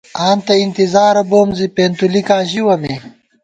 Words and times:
آں 0.25 0.35
تہ 0.45 0.53
انتظارہ 0.63 1.23
بوم 1.29 1.49
زی، 1.57 1.67
پېنتُولِکاں 1.75 2.41
ژِوَہ 2.49 2.75
مے 2.81 2.95